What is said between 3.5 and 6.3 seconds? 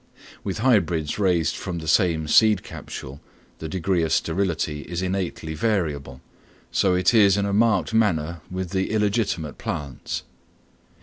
the degree of sterility is innately variable,